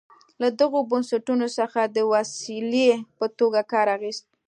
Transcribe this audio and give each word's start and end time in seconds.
له 0.41 0.47
دغو 0.59 0.79
بنسټونو 0.91 1.47
څخه 1.59 1.81
د 1.85 1.97
وسیلې 2.13 2.89
په 3.17 3.25
توګه 3.39 3.61
کار 3.73 3.87
اخیست. 3.95 4.25